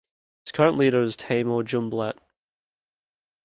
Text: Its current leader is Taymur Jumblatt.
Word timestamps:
Its 0.43 0.51
current 0.51 0.77
leader 0.77 1.03
is 1.03 1.15
Taymur 1.15 1.63
Jumblatt. 1.63 2.17